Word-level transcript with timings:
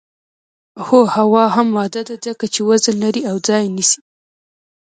هو 0.87 1.01
هوا 1.15 1.45
هم 1.55 1.67
ماده 1.77 2.01
ده 2.07 2.15
ځکه 2.25 2.45
چې 2.53 2.59
وزن 2.69 2.95
لري 3.03 3.21
او 3.29 3.35
ځای 3.47 3.63
نیسي. 3.75 4.01